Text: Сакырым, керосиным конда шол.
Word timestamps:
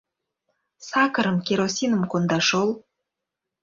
Сакырым, 0.87 1.37
керосиным 1.47 2.03
конда 2.11 2.39
шол. 2.47 2.69